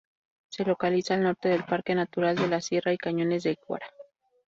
Se 0.49 0.65
localiza 0.65 1.13
al 1.13 1.21
norte 1.21 1.47
del 1.49 1.63
Parque 1.63 1.93
Natural 1.93 2.35
de 2.35 2.47
la 2.47 2.59
Sierra 2.59 2.91
y 2.91 2.97
Cañones 2.97 3.43
de 3.43 3.55
Guara. 3.67 3.85